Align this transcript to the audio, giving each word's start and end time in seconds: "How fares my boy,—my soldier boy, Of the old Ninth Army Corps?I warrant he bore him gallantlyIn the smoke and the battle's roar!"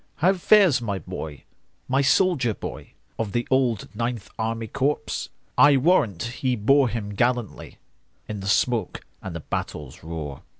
"How 0.15 0.33
fares 0.33 0.81
my 0.81 0.97
boy,—my 0.97 2.01
soldier 2.01 2.55
boy, 2.55 2.93
Of 3.19 3.33
the 3.33 3.47
old 3.51 3.87
Ninth 3.95 4.31
Army 4.39 4.65
Corps?I 4.65 5.77
warrant 5.77 6.23
he 6.41 6.55
bore 6.55 6.89
him 6.89 7.15
gallantlyIn 7.15 7.77
the 8.27 8.47
smoke 8.47 9.05
and 9.21 9.35
the 9.35 9.41
battle's 9.41 10.01
roar!" 10.03 10.41